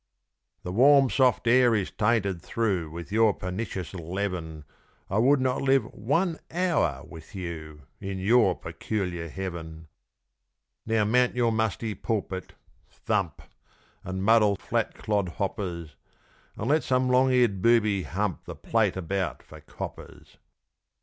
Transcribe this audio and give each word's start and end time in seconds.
The 0.63 0.71
warm, 0.71 1.11
soft 1.11 1.45
air 1.45 1.75
is 1.75 1.91
tainted 1.91 2.41
through 2.41 2.89
With 2.89 3.11
your 3.11 3.35
pernicious 3.35 3.93
leaven. 3.93 4.65
I 5.11 5.19
would 5.19 5.39
not 5.39 5.61
live 5.61 5.93
one 5.93 6.39
hour 6.49 7.03
with 7.05 7.35
you 7.35 7.83
In 7.99 8.17
your 8.17 8.57
peculiar 8.57 9.29
heaven! 9.29 9.89
Now 10.87 11.05
mount 11.05 11.35
your 11.35 11.51
musty 11.51 11.93
pulpit 11.93 12.53
thump, 12.89 13.43
And 14.03 14.23
muddle 14.23 14.55
flat 14.55 14.95
clodhoppers; 14.95 15.91
And 16.57 16.67
let 16.67 16.83
some 16.83 17.07
long 17.07 17.31
eared 17.31 17.61
booby 17.61 18.01
"hump" 18.01 18.45
The 18.45 18.55
plate 18.55 18.97
about 18.97 19.43
for 19.43 19.59
coppers. 19.61 20.37